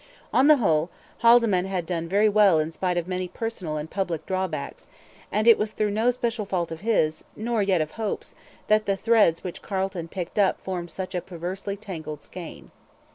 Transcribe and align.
On 0.33 0.47
the 0.47 0.57
whole, 0.57 0.89
Haldimand 1.19 1.67
had 1.67 1.85
done 1.85 2.07
very 2.09 2.27
well 2.27 2.57
in 2.57 2.71
spite 2.71 2.97
of 2.97 3.07
many 3.07 3.27
personal 3.27 3.77
and 3.77 3.87
public 3.87 4.25
drawbacks; 4.25 4.87
and 5.31 5.47
it 5.47 5.59
was 5.59 5.73
through 5.73 5.91
no 5.91 6.09
special 6.09 6.43
fault 6.43 6.71
of 6.71 6.79
his, 6.79 7.23
nor 7.35 7.61
yet 7.61 7.81
of 7.81 7.91
Hope's, 7.91 8.33
that 8.65 8.87
the 8.87 8.97
threads 8.97 9.43
which 9.43 9.61
Carleton 9.61 10.07
picked 10.07 10.39
up 10.39 10.59
formed 10.59 10.89
such 10.89 11.13
a 11.13 11.21
perversely 11.21 11.77
tangled 11.77 12.23
skein. 12.23 12.71